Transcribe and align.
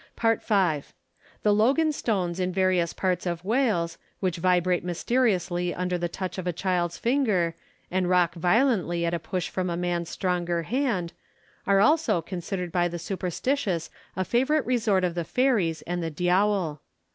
V. 0.19 0.33
The 1.43 1.53
logan 1.53 1.91
stones 1.91 2.39
in 2.39 2.51
various 2.51 2.91
parts 2.91 3.27
of 3.27 3.45
Wales, 3.45 3.99
which 4.19 4.37
vibrate 4.37 4.83
mysteriously 4.83 5.75
under 5.75 5.95
the 5.95 6.09
touch 6.09 6.39
of 6.39 6.47
a 6.47 6.51
child's 6.53 6.97
finger, 6.97 7.53
and 7.91 8.09
rock 8.09 8.33
violently 8.33 9.05
at 9.05 9.13
a 9.13 9.19
push 9.19 9.47
from 9.49 9.69
a 9.69 9.77
man's 9.77 10.09
stronger 10.09 10.63
hand, 10.63 11.13
are 11.67 11.79
also 11.81 12.19
considered 12.19 12.71
by 12.71 12.87
the 12.87 12.97
superstitious 12.97 13.91
a 14.15 14.25
favourite 14.25 14.65
resort 14.65 15.03
of 15.03 15.13
the 15.13 15.23
fairies 15.23 15.83
and 15.83 16.01
the 16.01 16.09
diawl. 16.09 16.79